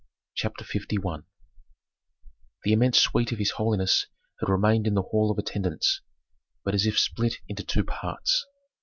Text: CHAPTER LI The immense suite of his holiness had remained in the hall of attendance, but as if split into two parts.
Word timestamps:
CHAPTER 0.33 0.65
LI 0.73 1.17
The 2.63 2.73
immense 2.73 2.97
suite 2.97 3.31
of 3.33 3.37
his 3.37 3.51
holiness 3.51 4.07
had 4.39 4.49
remained 4.49 4.87
in 4.87 4.95
the 4.95 5.03
hall 5.03 5.29
of 5.29 5.37
attendance, 5.37 6.01
but 6.65 6.73
as 6.73 6.87
if 6.87 6.97
split 6.97 7.35
into 7.47 7.63
two 7.63 7.83
parts. 7.83 8.47